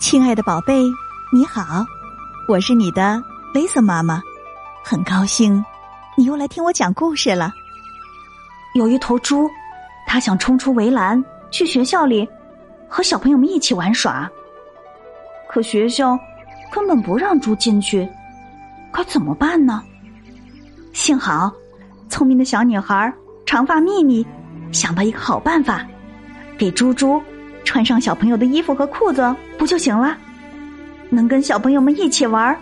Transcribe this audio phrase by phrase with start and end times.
[0.00, 0.84] 亲爱的宝贝，
[1.32, 1.84] 你好，
[2.46, 3.22] 我是你的
[3.54, 4.22] Lisa 妈妈，
[4.84, 5.64] 很高兴
[6.16, 7.52] 你又来听我讲故事了。
[8.74, 9.48] 有一头猪，
[10.06, 12.28] 它想冲出围栏去学校里
[12.88, 14.30] 和小朋友们一起玩耍，
[15.48, 16.18] 可学校
[16.70, 18.06] 根本不让猪进去，
[18.92, 19.82] 该怎么办呢？
[20.92, 21.50] 幸好，
[22.08, 23.12] 聪明的小女孩
[23.46, 24.26] 长发秘密
[24.70, 25.86] 想到一个好办法，
[26.58, 27.22] 给猪猪。
[27.74, 30.16] 穿上小朋友的衣服和裤子不就行了？
[31.10, 32.56] 能跟小朋友们一起玩，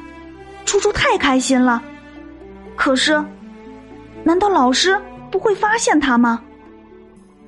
[0.64, 1.82] 猪猪太开心了。
[2.74, 3.22] 可是，
[4.24, 4.98] 难道老师
[5.30, 6.42] 不会发现他吗？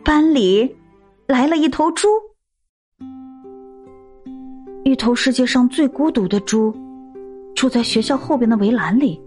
[0.05, 0.77] 班里
[1.27, 2.07] 来了一头猪，
[4.85, 6.71] 一头世界上最孤独的猪，
[7.55, 9.19] 住在学校后边的围栏里。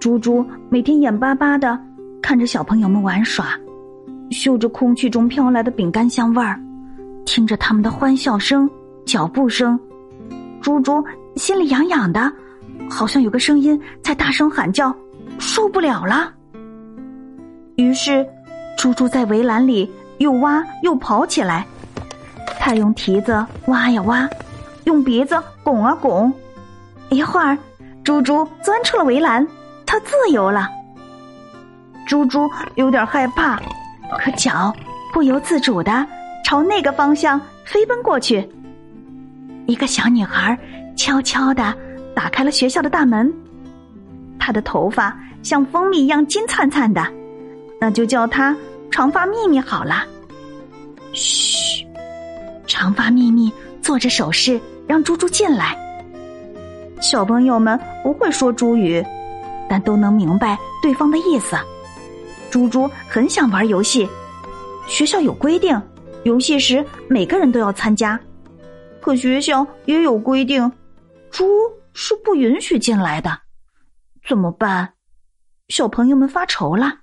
[0.00, 1.78] 猪猪每天眼巴巴的
[2.22, 3.48] 看着小朋友们玩耍，
[4.30, 6.58] 嗅着空气中飘来的饼干香味儿。
[7.24, 8.68] 听着他们的欢笑声、
[9.04, 9.78] 脚步声，
[10.60, 11.04] 猪猪
[11.36, 12.32] 心里痒痒的，
[12.88, 14.94] 好像有个声音在大声喊叫，
[15.38, 16.32] 受不了了。
[17.76, 18.26] 于是，
[18.76, 21.66] 猪猪在围栏里又挖又刨起来。
[22.60, 24.28] 他用蹄子挖呀挖，
[24.84, 26.32] 用鼻子拱啊拱。
[27.10, 27.58] 一会儿，
[28.02, 29.46] 猪猪钻出了围栏，
[29.84, 30.68] 它自由了。
[32.06, 33.60] 猪猪有点害怕，
[34.18, 34.72] 可脚
[35.12, 36.06] 不由自主的。
[36.54, 38.48] 朝那个方向飞奔过去，
[39.66, 40.56] 一个小女孩
[40.96, 41.74] 悄悄的
[42.14, 43.34] 打开了学校的大门。
[44.38, 47.04] 她的头发像蜂蜜一样金灿灿的，
[47.80, 48.56] 那就叫她
[48.88, 50.06] 长发秘密好了。
[51.12, 51.84] 嘘，
[52.68, 55.76] 长发秘密做着手势让猪猪进来。
[57.00, 59.04] 小朋友们不会说猪语，
[59.68, 61.56] 但都能明白对方的意思。
[62.48, 64.08] 猪猪很想玩游戏，
[64.86, 65.76] 学校有规定。
[66.24, 68.18] 游戏时每个人都要参加，
[69.00, 70.72] 可学校也有规定，
[71.30, 71.46] 猪
[71.92, 73.42] 是不允许进来的。
[74.26, 74.94] 怎么办？
[75.68, 77.00] 小朋友们发愁了。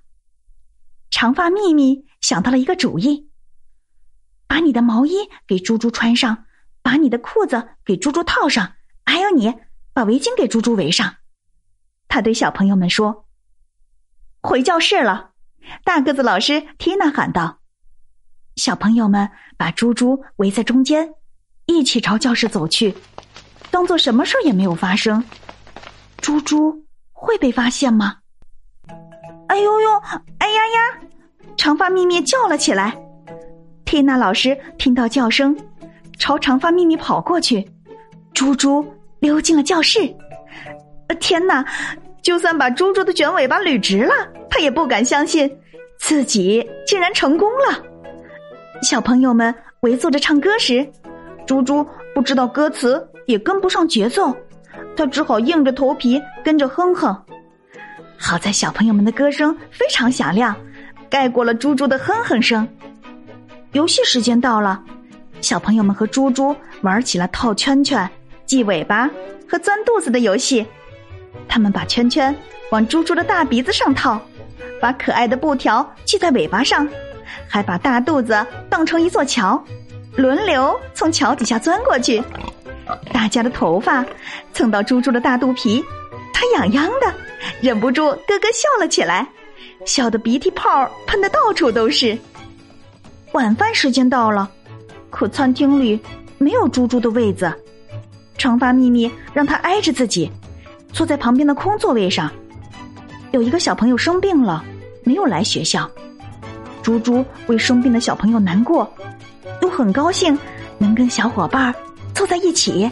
[1.08, 3.30] 长发秘密想到了一个主意：
[4.48, 6.46] 把你的毛衣给猪猪穿上，
[6.82, 8.74] 把你的裤子给猪猪套上，
[9.04, 9.54] 还有你
[9.92, 11.14] 把围巾给猪猪围上。
[12.08, 13.26] 他对小朋友们说
[14.42, 15.30] ：“回教室了。”
[15.84, 17.61] 大个子老师缇娜喊道。
[18.56, 21.08] 小朋友们把猪猪围在中间，
[21.66, 22.94] 一起朝教室走去，
[23.70, 25.22] 当做什么事儿也没有发生。
[26.18, 28.18] 猪猪会被发现吗？
[29.48, 29.90] 哎呦呦，
[30.38, 31.00] 哎呀呀！
[31.56, 32.96] 长发咪咪叫了起来。
[33.84, 35.56] 缇娜老师听到叫声，
[36.18, 37.68] 朝长发咪咪跑过去。
[38.32, 38.84] 猪猪
[39.20, 40.00] 溜进了教室。
[41.20, 41.64] 天哪！
[42.22, 44.14] 就算把猪猪的卷尾巴捋直了，
[44.48, 45.50] 他也不敢相信
[45.98, 47.82] 自己竟然成功了。
[48.82, 50.86] 小朋友们围坐着唱歌时，
[51.46, 54.36] 猪猪不知道歌词，也跟不上节奏，
[54.96, 57.16] 他只好硬着头皮跟着哼哼。
[58.18, 60.54] 好在小朋友们的歌声非常响亮，
[61.08, 62.68] 盖过了猪猪的哼哼声。
[63.70, 64.82] 游戏时间到了，
[65.40, 68.08] 小朋友们和猪猪玩起了套圈圈、
[68.46, 69.08] 系尾巴
[69.48, 70.66] 和钻肚子的游戏。
[71.48, 72.34] 他们把圈圈
[72.72, 74.20] 往猪猪的大鼻子上套，
[74.80, 76.86] 把可爱的布条系在尾巴上。
[77.52, 78.34] 还把大肚子
[78.70, 79.62] 当成一座桥，
[80.16, 82.22] 轮流从桥底下钻过去。
[83.12, 84.02] 大家的头发
[84.54, 85.84] 蹭到猪猪的大肚皮，
[86.32, 87.14] 它痒痒的，
[87.60, 89.28] 忍不住咯咯笑了起来，
[89.84, 92.18] 笑得鼻涕泡喷的到处都是。
[93.32, 94.50] 晚饭时间到了，
[95.10, 96.00] 可餐厅里
[96.38, 97.52] 没有猪猪的位子。
[98.38, 100.30] 长发秘密让他挨着自己，
[100.90, 102.30] 坐在旁边的空座位上。
[103.32, 104.64] 有一个小朋友生病了，
[105.04, 105.86] 没有来学校。
[106.82, 108.92] 猪猪为生病的小朋友难过，
[109.60, 110.36] 又很高兴
[110.78, 111.74] 能跟小伙伴
[112.14, 112.90] 凑在一起。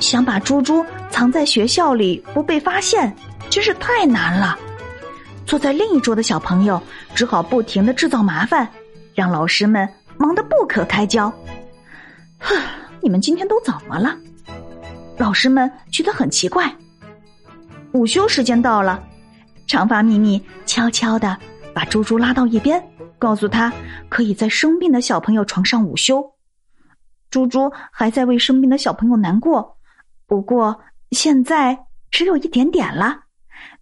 [0.00, 3.14] 想把猪猪藏在学校里不被发现，
[3.50, 4.58] 真是太难了。
[5.46, 6.80] 坐在另一桌的小朋友
[7.14, 8.68] 只好不停的制造麻烦，
[9.14, 11.32] 让老师们忙得不可开交。
[12.38, 12.56] 哼，
[13.00, 14.16] 你们今天都怎么了？
[15.18, 16.74] 老师们觉得很奇怪。
[17.92, 19.00] 午休时间到了，
[19.66, 21.36] 长发咪咪悄悄的。
[21.74, 22.82] 把猪猪拉到一边，
[23.18, 23.72] 告诉他
[24.08, 26.24] 可以在生病的小朋友床上午休。
[27.30, 29.78] 猪猪还在为生病的小朋友难过，
[30.26, 30.80] 不过
[31.10, 33.22] 现在只有一点点了，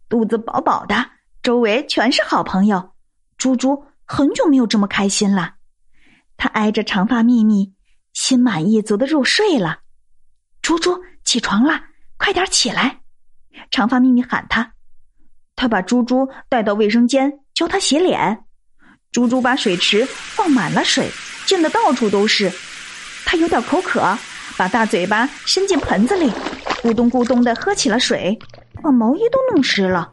[0.08, 1.10] 肚子饱饱的，
[1.42, 2.92] 周围全是好朋友。
[3.36, 5.54] 猪猪很久没有这么开心了，
[6.36, 7.74] 他挨着长发秘密，
[8.12, 9.80] 心满意足的入睡了。
[10.62, 11.80] 猪猪起床了，
[12.18, 13.00] 快点起来！
[13.70, 14.74] 长发秘密喊他，
[15.60, 17.30] 他把猪猪带到卫生间。
[17.52, 18.38] 教他洗脸，
[19.12, 21.06] 猪猪把水池放满了水，
[21.44, 22.50] 溅得到处都是。
[23.26, 24.00] 他有点口渴，
[24.56, 26.32] 把大嘴巴伸进盆子里，
[26.82, 28.38] 咕咚咕咚的喝起了水，
[28.82, 30.10] 把毛衣都弄湿了。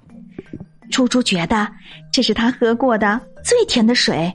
[0.92, 1.66] 猪猪觉得
[2.12, 4.30] 这是他喝过的最甜的水。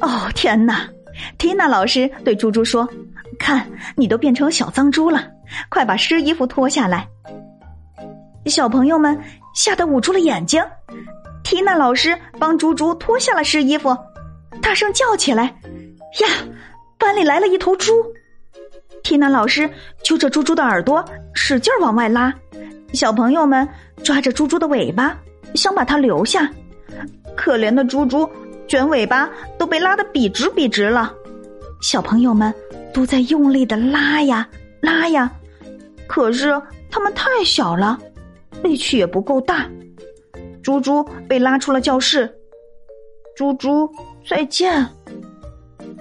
[0.00, 0.88] 哦天哪！
[1.38, 2.88] 缇娜老师对猪猪说
[3.38, 3.64] ：“看，
[3.94, 5.28] 你都变成小脏猪了，
[5.68, 7.06] 快把湿衣服脱下来。”
[8.46, 9.16] 小朋友们
[9.56, 10.62] 吓得捂住了眼睛。
[11.42, 13.96] 缇娜老师帮猪猪脱下了湿衣服，
[14.62, 15.44] 大声叫起来
[16.20, 16.28] ：“呀，
[16.98, 17.92] 班里来了一头猪！”
[19.02, 19.68] 缇娜老师
[20.04, 21.04] 揪着猪猪的耳朵，
[21.34, 22.32] 使劲往外拉。
[22.92, 23.66] 小朋友们
[24.04, 25.16] 抓着猪猪的尾巴，
[25.54, 26.48] 想把它留下。
[27.36, 28.28] 可怜的猪猪。
[28.68, 31.14] 卷尾巴都被拉得笔直笔直了，
[31.80, 32.52] 小朋友们
[32.92, 34.44] 都在用力的拉呀
[34.80, 35.30] 拉呀，
[36.08, 36.60] 可是
[36.90, 37.96] 他们太小了，
[38.66, 39.70] 力气也不够大。
[40.62, 42.28] 猪猪被拉出了教室，
[43.36, 43.88] 猪猪
[44.28, 44.84] 再见。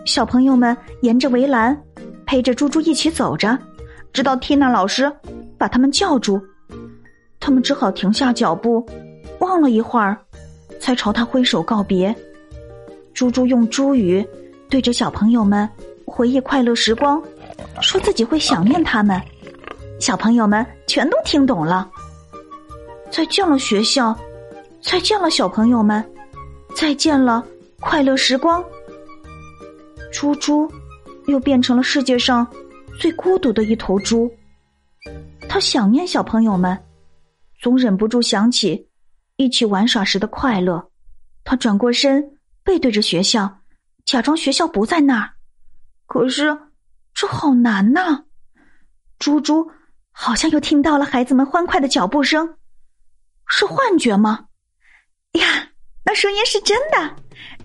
[0.06, 1.80] 小朋友们沿着围栏
[2.26, 3.58] 陪着猪猪一起走着，
[4.12, 5.12] 直到缇娜老师
[5.56, 6.42] 把他们叫住，
[7.40, 8.84] 他们只好停下脚步，
[9.40, 10.18] 望了一会儿，
[10.80, 12.14] 才朝他挥手告别。
[13.14, 14.26] 猪猪用猪语
[14.68, 15.70] 对着小朋友们
[16.06, 17.22] 回忆快乐时光，
[17.82, 19.22] 说自己会想念他们。
[20.00, 21.90] 小朋友们全都听懂了。
[23.16, 24.14] 再见了，学校；
[24.82, 26.04] 再见了，小朋友们；
[26.76, 27.42] 再见了，
[27.80, 28.62] 快乐时光。
[30.12, 30.70] 猪猪
[31.28, 32.46] 又变成了世界上
[33.00, 34.30] 最孤独的一头猪。
[35.48, 36.78] 他想念小朋友们，
[37.62, 38.86] 总忍不住想起
[39.38, 40.86] 一起玩耍时的快乐。
[41.46, 42.32] 他转过身。
[42.66, 43.60] 背对着学校，
[44.06, 45.30] 假装学校不在那儿。
[46.08, 46.58] 可是
[47.14, 48.24] 这好难呐！
[49.20, 49.70] 猪猪
[50.12, 52.56] 好像又听到了孩子们欢快的脚步声，
[53.48, 54.40] 是幻觉吗？
[55.34, 55.46] 呀，
[56.04, 57.16] 那声音是真的，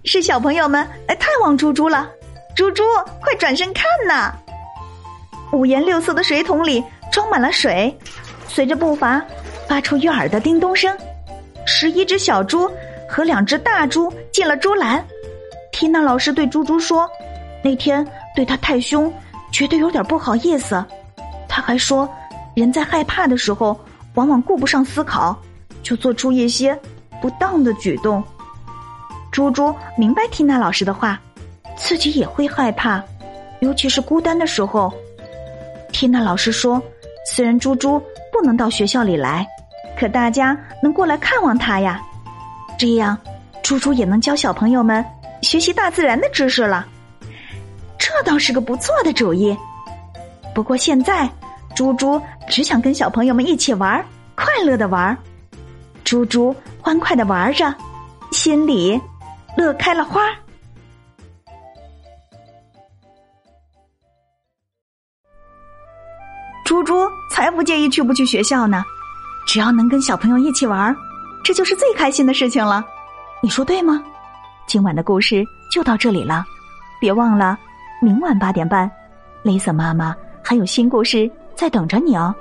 [0.05, 2.11] 是小朋友们来探望猪猪了。
[2.57, 2.83] 猪猪，
[3.21, 4.35] 快转身看呐！
[5.53, 7.97] 五颜六色的水桶里装满了水，
[8.47, 9.21] 随着步伐
[9.69, 10.97] 发出悦耳的叮咚声。
[11.67, 12.71] 十一只小猪。
[13.13, 15.05] 和两只大猪进了猪栏，
[15.73, 17.11] 缇娜老师对猪猪说
[17.61, 18.07] ：“那天
[18.37, 19.13] 对他太凶，
[19.51, 20.85] 觉得有点不好意思。
[21.49, 22.09] 他还说，
[22.55, 23.77] 人在害怕的时候，
[24.15, 25.37] 往往顾不上思考，
[25.83, 26.79] 就做出一些
[27.21, 28.23] 不当的举动。”
[29.33, 31.21] 猪猪明白缇娜老师的话，
[31.77, 33.03] 自己也会害怕，
[33.61, 34.93] 尤其是孤单的时候。
[35.93, 36.83] 缇娜老师说
[37.31, 38.01] ：“虽然猪猪
[38.33, 39.47] 不能到学校里来，
[39.99, 42.01] 可大家能过来看望他呀。”
[42.79, 43.17] 这样，
[43.63, 45.05] 猪猪也能教小朋友们
[45.43, 46.87] 学习大自然的知识了。
[47.99, 49.57] 这倒是个不错的主意。
[50.55, 51.31] 不过现在，
[51.75, 54.05] 猪猪只想跟小朋友们一起玩，
[54.35, 55.17] 快乐的玩。
[56.11, 56.53] 猪猪
[56.83, 57.73] 欢快的玩着，
[58.33, 59.01] 心里
[59.57, 60.23] 乐开了花。
[66.65, 68.85] 猪猪才不介意去不去学校呢，
[69.47, 70.93] 只要能跟小朋友一起玩。
[71.45, 72.85] 这就是最开心的事情了，
[73.41, 74.03] 你说对吗？
[74.67, 76.45] 今晚的故事就到这里了，
[77.01, 77.57] 别忘了
[78.03, 78.91] 明晚八点半，
[79.45, 80.13] 雷瑟妈妈
[80.43, 82.35] 还有新故事在等着你哦。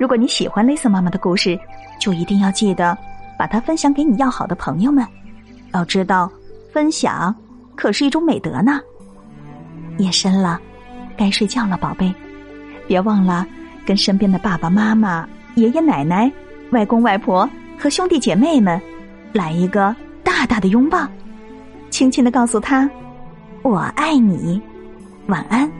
[0.00, 1.60] 如果你喜欢雷瑟妈妈的故事，
[2.00, 2.96] 就一定要记得
[3.38, 5.06] 把它分享给你要好的朋友们。
[5.74, 6.32] 要知道，
[6.72, 7.34] 分享
[7.76, 8.80] 可是一种美德呢。
[9.98, 10.58] 夜深了，
[11.18, 12.10] 该睡觉了，宝贝，
[12.86, 13.46] 别忘了
[13.84, 16.32] 跟身边的爸爸妈妈、爷爷奶奶、
[16.70, 17.46] 外公外婆。
[17.78, 18.80] 和兄弟姐妹们
[19.32, 21.06] 来一个大大的拥抱，
[21.90, 22.88] 轻轻的告诉他
[23.64, 24.60] ：“我爱你，
[25.26, 25.70] 晚安。”